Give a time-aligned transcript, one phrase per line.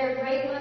[0.00, 0.59] are great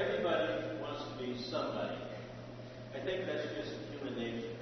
[0.00, 1.98] Everybody wants to be somebody.
[2.94, 4.56] I think that's just human nature.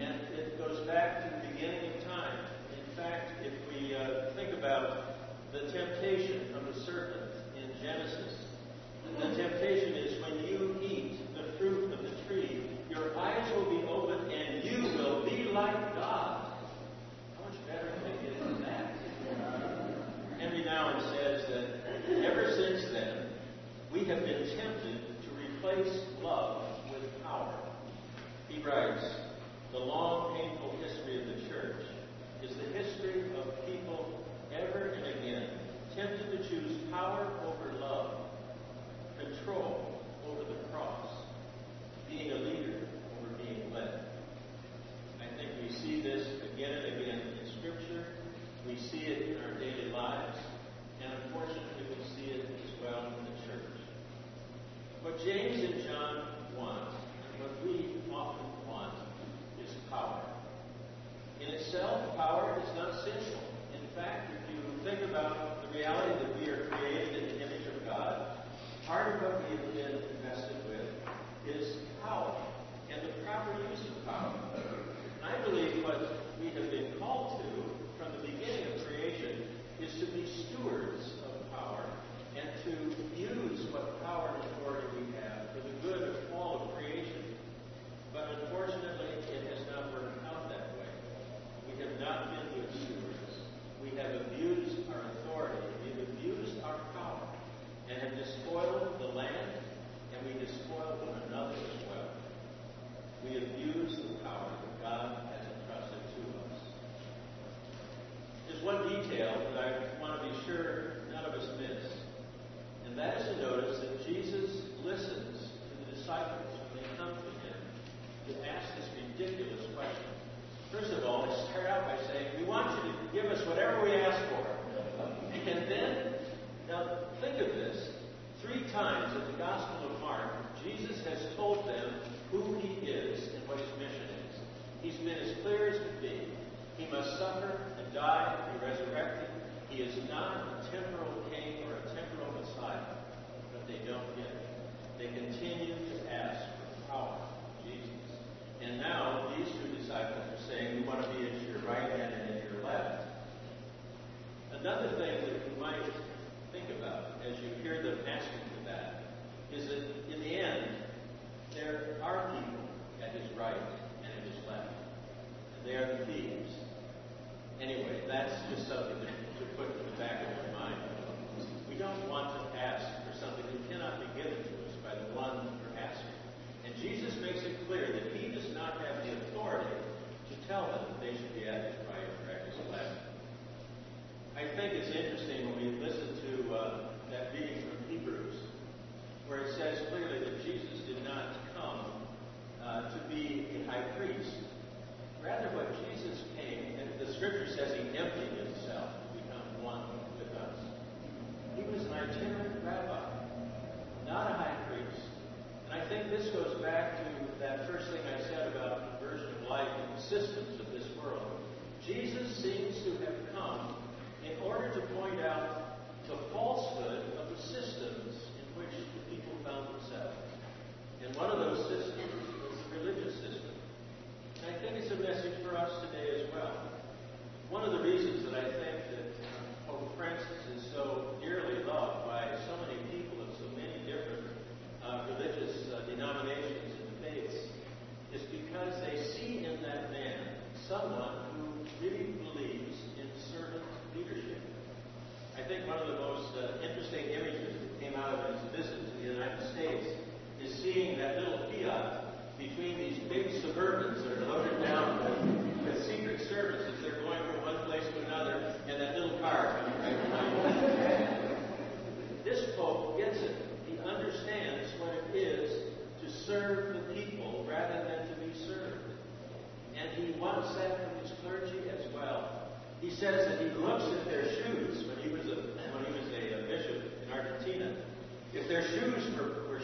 [0.00, 2.38] And it goes back to the beginning of time.
[2.74, 8.34] In fact, if we uh, think about the temptation of the serpent in Genesis,
[9.20, 10.47] the temptation is when you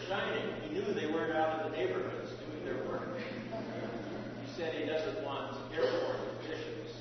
[0.08, 3.08] shining, he knew they weren't out in the neighborhoods doing their work.
[3.18, 6.92] He said he doesn't want airport bishops,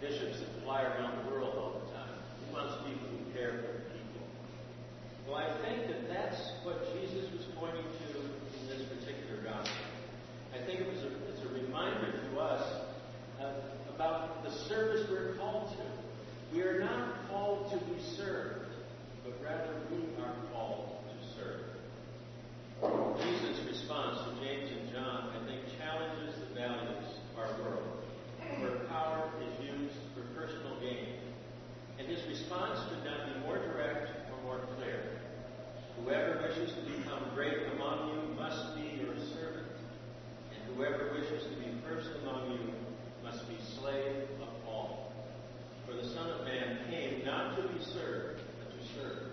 [0.00, 2.18] bishops that fly around the world all the time.
[2.46, 4.22] He wants people who care for the people.
[5.26, 9.86] Well, I think that that's what Jesus was pointing to in this particular gospel.
[10.54, 12.82] I think it was a, it's a reminder to us
[13.40, 13.52] uh,
[13.94, 16.56] about the service we're called to.
[16.56, 18.74] We are not called to be served,
[19.22, 20.99] but rather we are called.
[22.80, 28.00] Jesus' response to James and John, I think, challenges the values of our world,
[28.58, 31.20] where power is used for personal gain.
[31.98, 35.20] And his response could not be more direct or more clear.
[36.00, 39.76] Whoever wishes to become great among you must be your servant,
[40.48, 42.72] and whoever wishes to be first among you
[43.22, 45.12] must be slave of all.
[45.86, 49.32] For the Son of Man came not to be served, but to serve,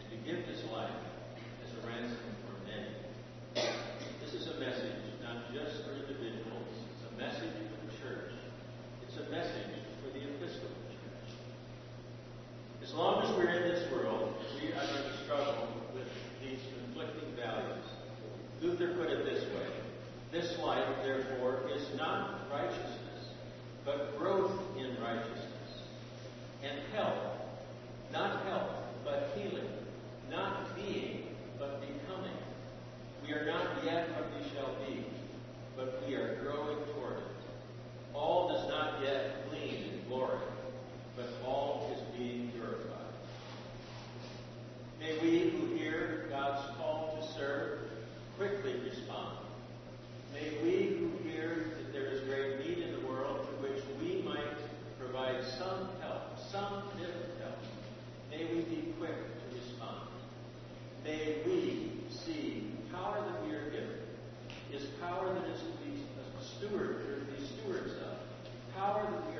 [0.00, 0.90] and to give his life
[1.64, 2.92] as a ransom for many.
[4.20, 8.32] This is a message not just for individuals, it's a message for the church.
[9.06, 9.70] It's a message
[10.02, 11.30] for the Episcopal Church.
[12.82, 16.08] As long as we're in this world, we are going to struggle with
[16.42, 17.84] these conflicting values.
[18.60, 19.70] Luther put it this way
[20.32, 23.30] This life, therefore, is not righteousness,
[23.84, 25.70] but growth in righteousness.
[26.64, 27.38] And health,
[28.12, 29.68] not health, but healing.
[30.28, 31.28] Not being,
[31.60, 32.47] but becoming.
[33.28, 35.04] We are not yet what we shall be,
[35.76, 37.24] but we are growing toward it.
[38.14, 40.38] All does not yet gleam in glory,
[41.14, 43.12] but all is being purified.
[44.98, 47.80] May we who hear God's call to serve
[48.38, 49.36] quickly respond.
[50.32, 54.22] May we who hear that there is great need in the world to which we
[54.22, 54.56] might
[54.98, 57.12] provide some help, some bit
[57.42, 57.58] help,
[58.30, 60.08] may we be quick to respond.
[61.04, 64.00] May we see power that we are given
[64.72, 66.02] is power that is to be
[66.68, 68.18] steward, to be stewards of,
[68.76, 69.37] power that we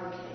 [0.00, 0.29] Todd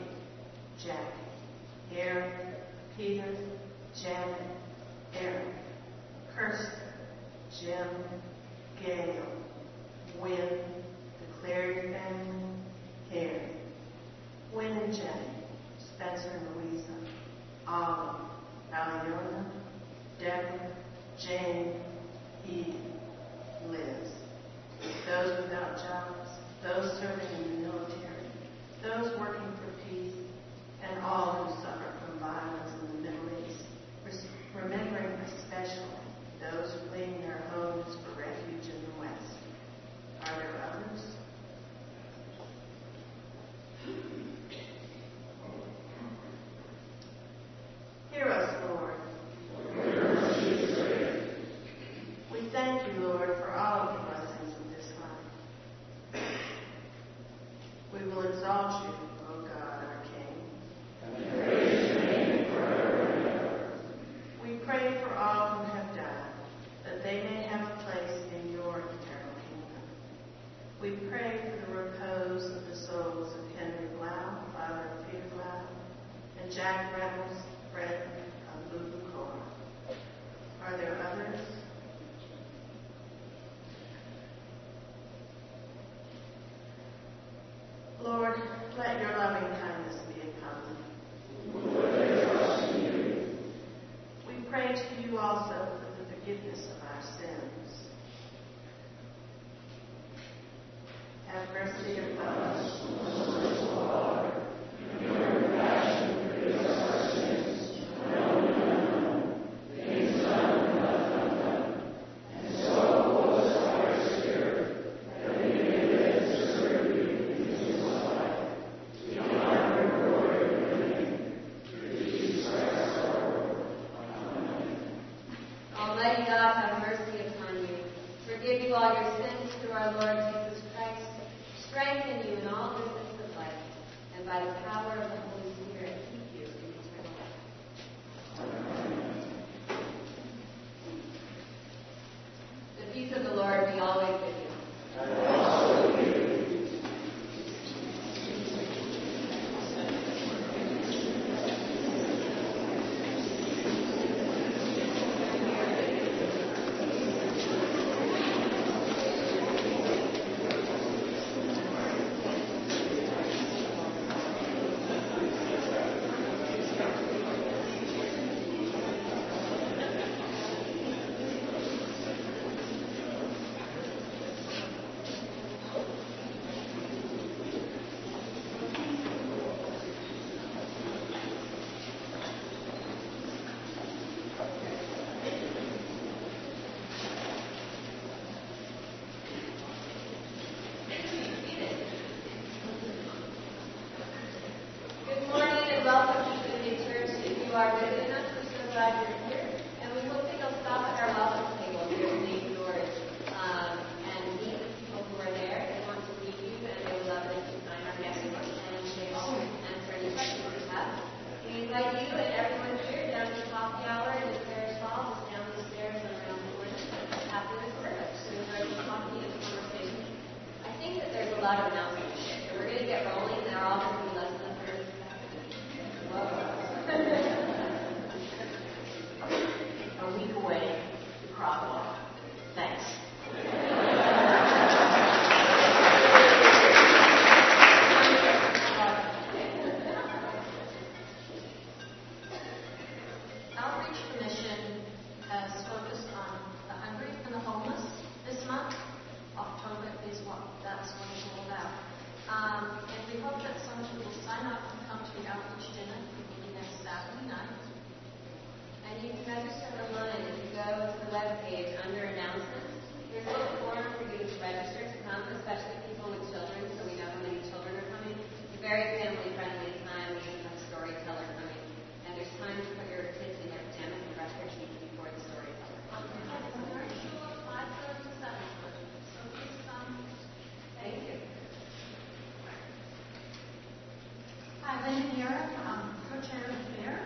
[284.84, 287.00] Guerra, um, co-chair of fair.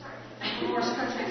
[0.00, 0.16] Sorry,
[0.96, 1.24] Country.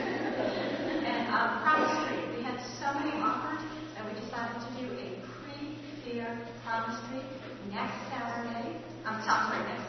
[1.01, 3.65] And um, Promise Tree, we had so many offers
[3.97, 7.01] that we decided to do a pre-fair Promise
[7.73, 9.80] next Saturday, I'm sorry, next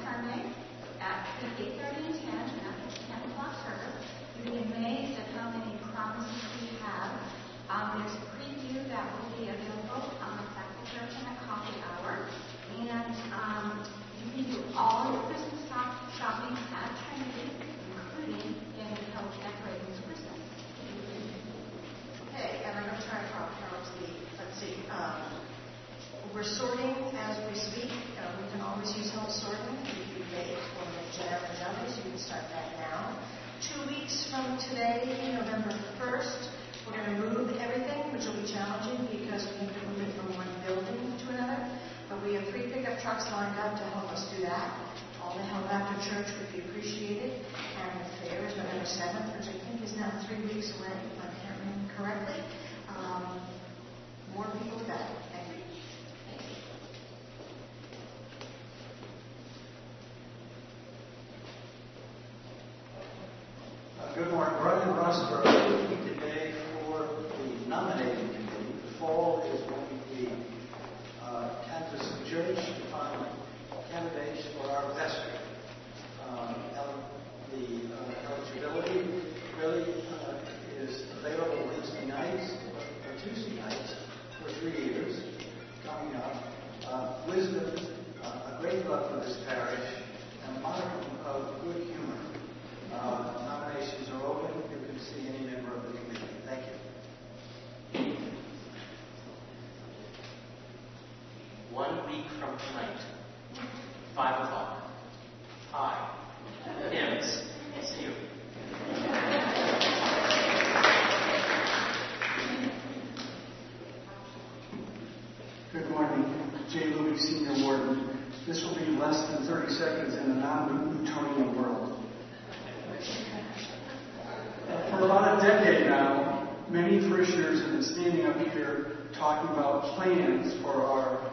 [126.72, 131.30] many parishioners have been standing up here talking about plans for our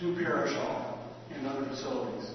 [0.00, 2.30] new parish hall and other facilities.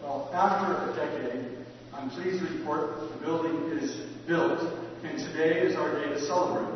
[0.00, 1.58] Well, after a decade,
[1.92, 3.96] I'm pleased to report the building is
[4.28, 4.60] built,
[5.02, 6.72] and today is our day to celebrate.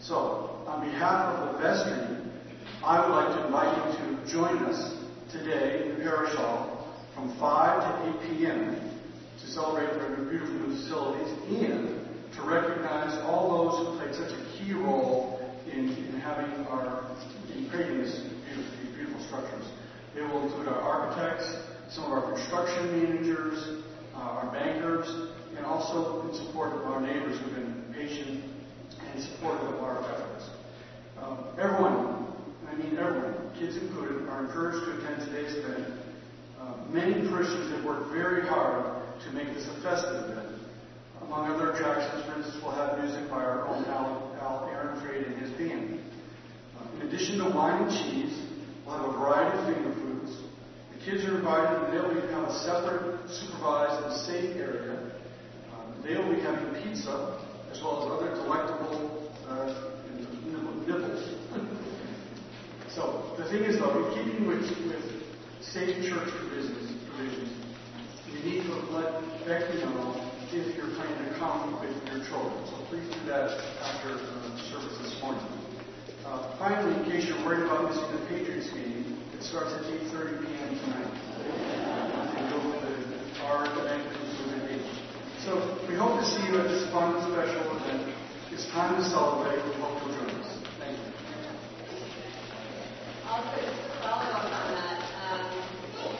[0.00, 2.16] So, on behalf of the vestry,
[2.84, 4.94] I would like to invite you to join us
[5.32, 9.00] today in the parish hall from 5 to 8 p.m.
[9.40, 12.04] to celebrate our beautiful new facilities and
[12.36, 15.40] to recognize all those who played such a key role
[15.70, 17.04] in, in having our,
[17.54, 19.66] in creating beautiful, beautiful structures.
[20.14, 21.44] They will include our architects,
[21.90, 23.82] some of our construction managers,
[24.14, 25.06] uh, our bankers,
[25.56, 28.44] and also in support of our neighbors who've been patient
[29.12, 30.50] and supportive of our efforts.
[31.20, 32.26] Um, everyone,
[32.68, 36.00] I mean everyone, kids included, are encouraged to attend today's event.
[36.60, 40.53] Uh, many parishioners have worked very hard to make this a festive event.
[41.34, 45.26] Among other attractions, for instance, we'll have music by our own Al, Al Aaron Trade
[45.26, 45.98] and his band.
[46.94, 48.38] In addition to wine and cheese,
[48.86, 50.30] we'll have a variety of finger foods.
[50.94, 55.10] The kids are invited and they'll be have a separate, supervised, and safe area.
[55.74, 59.90] Um, they will be having pizza as well as other delectable uh,
[60.46, 61.34] nibble- nibbles.
[62.94, 65.02] so the thing is, though, in keeping with, with
[65.62, 67.50] safe church provisions, provisions,
[68.30, 70.30] you need to let Becky know
[70.60, 72.54] if you're planning to come with your children.
[72.70, 73.50] So please do that
[73.82, 75.42] after uh, service this morning.
[76.24, 80.46] Uh, finally, in case you're worried about missing the Patriots game, It starts at 8.30
[80.46, 80.78] p.m.
[80.78, 81.10] tonight.
[82.48, 82.70] Go to
[83.74, 84.80] the banquet room at 8.
[85.44, 85.50] So
[85.88, 88.14] we hope to see you at this fun and special event.
[88.52, 89.58] It's time to celebrate.
[89.66, 90.48] We hope you'll join us.
[90.78, 91.10] Thank you.
[93.28, 95.42] Also, just to follow up on that, um,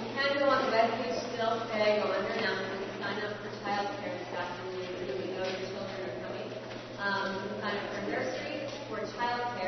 [0.03, 4.18] you can go on the webpage still today, go under announcements, sign up for childcare
[4.18, 6.51] this afternoon, so we know your children are coming.
[7.05, 9.63] Um, you for nursery or childcare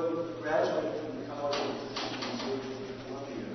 [0.00, 2.40] Graduated from the College of Physicians
[2.88, 3.52] at Columbia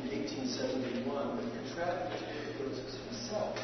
[0.00, 1.04] in 1871,
[1.36, 3.60] but contracted tuberculosis himself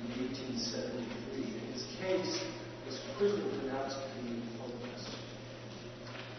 [0.00, 1.60] in 1873.
[1.60, 2.40] And his case
[2.88, 5.04] was quickly pronounced to be hopeless.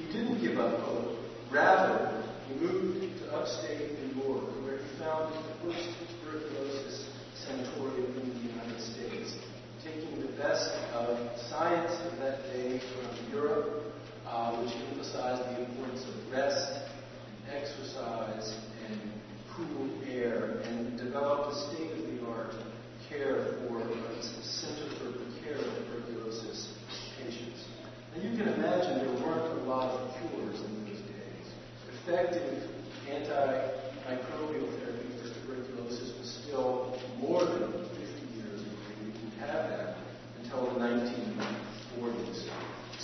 [0.02, 1.14] He didn't give up hope.
[1.52, 5.86] Rather, he moved to upstate New York, where he founded the first
[6.18, 7.14] tuberculosis
[7.46, 9.38] sanatorium in the United States,
[9.86, 11.14] taking the best of
[11.46, 13.91] science of that day from Europe,
[14.32, 16.72] uh, which emphasized the importance of rest,
[17.44, 18.56] and exercise,
[18.88, 19.00] and
[19.52, 22.56] cool air, and developed a state-of-the-art
[23.10, 26.72] care for a center for the care of tuberculosis
[27.20, 27.68] patients.
[28.16, 31.48] And you can imagine there weren't a lot of cures in those days.
[32.04, 32.70] Effective
[33.12, 38.00] antimicrobial therapy for tuberculosis was still more than 50
[38.40, 38.96] years away.
[39.04, 39.98] We didn't have that
[40.42, 41.21] until the 1940s.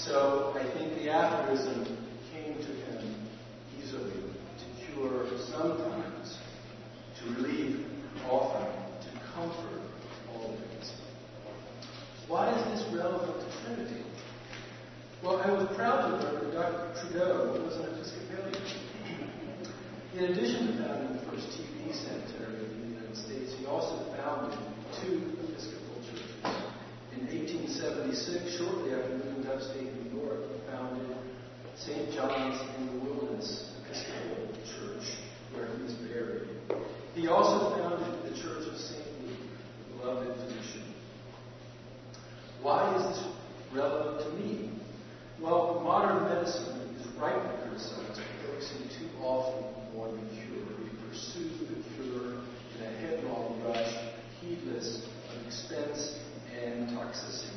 [0.07, 1.83] So I think the aphorism
[2.31, 3.27] came to him
[3.77, 6.37] easily to cure sometimes,
[7.19, 7.85] to relieve
[8.29, 9.81] often, to comfort
[10.33, 10.93] always.
[12.29, 14.05] Why is this relevant to Trinity?
[15.21, 17.01] Well, I was proud to learn that Dr.
[17.01, 18.63] Trudeau was an Episcopalian.
[20.15, 24.57] In addition to founding the first TB sanitarium in the United States, he also founded
[25.03, 26.31] two Episcopal churches.
[27.11, 30.39] In 1876, shortly after in upstate New York,
[30.69, 31.17] founded
[31.77, 32.11] St.
[32.11, 35.17] John's in the Wilderness Episcopal Church,
[35.53, 36.49] where he's buried.
[37.15, 39.03] He also founded the Church of St.
[39.23, 39.37] Luke,
[39.79, 40.83] the beloved physician.
[42.61, 43.27] Why is this
[43.73, 44.71] relevant to me?
[45.39, 49.63] Well, modern medicine is ripe with criticized for focusing too often
[49.97, 50.65] on the cure.
[50.83, 52.33] We pursue the cure
[52.75, 53.95] in a headlong rush,
[54.41, 56.19] heedless of expense
[56.59, 57.56] and toxicity.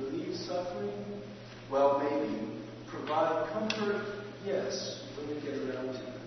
[0.00, 1.22] Relieve suffering?
[1.70, 2.48] Well, maybe.
[2.88, 4.02] Provide comfort?
[4.44, 6.20] Yes, when you get around to it.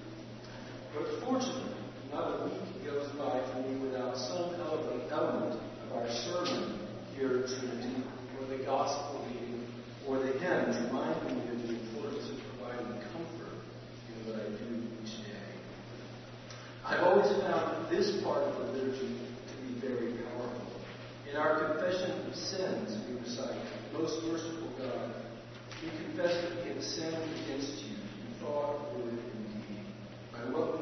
[0.94, 1.74] But fortunately,
[2.12, 4.54] not a week goes by for me without some
[5.12, 6.80] element of our sermon
[7.16, 8.04] here at Trinity,
[8.40, 9.66] or the gospel reading,
[10.08, 13.58] or the hymns reminding me of the importance of providing comfort
[14.10, 15.50] in what I do each day.
[16.86, 20.68] I've always found this part of the liturgy to be very powerful.
[21.30, 23.56] In our confession of sins, your sight.
[23.94, 25.14] Most merciful God,
[25.82, 27.16] we confess that we have sinned
[27.46, 29.86] against you in thought, word, and deed.
[30.32, 30.73] By what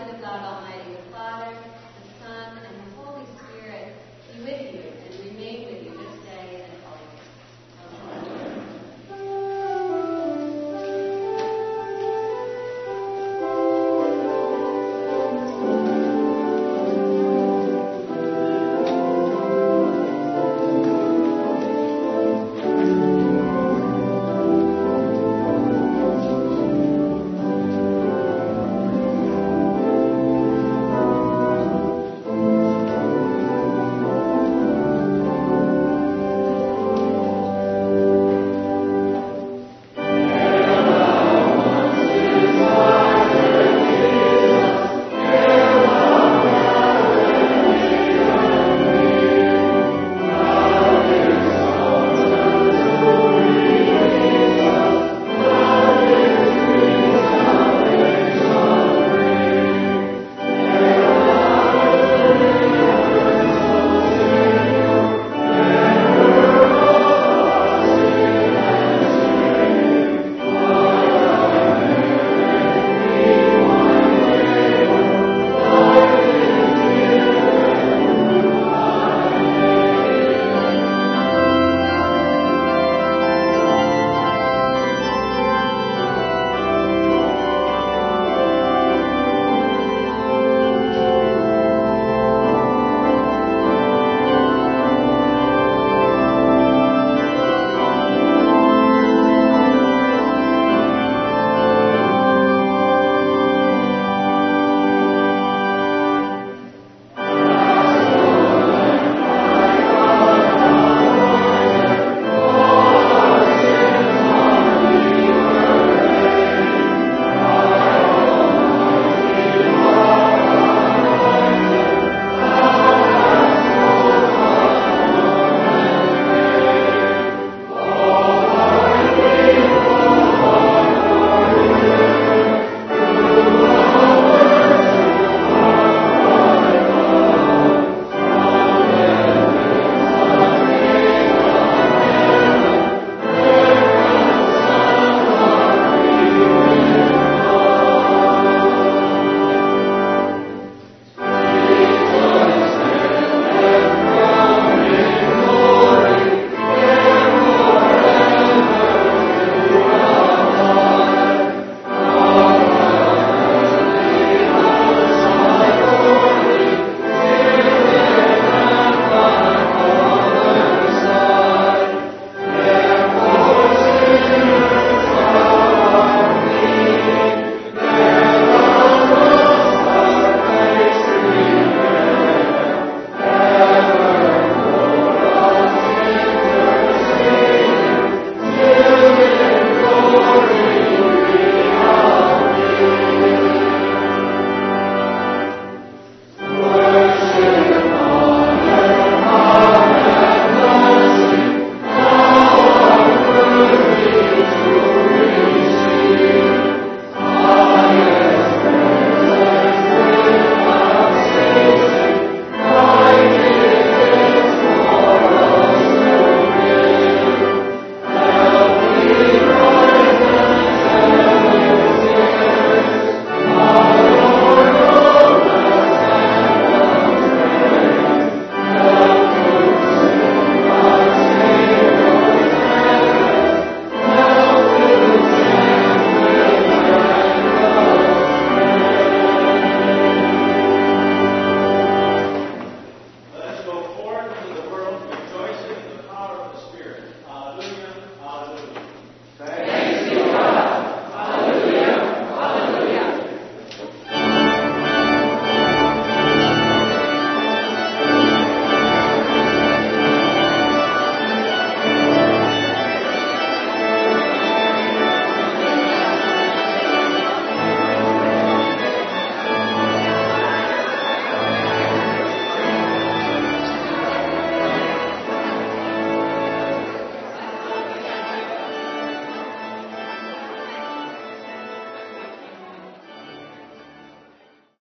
[0.00, 1.69] blessing of God Almighty, the Father,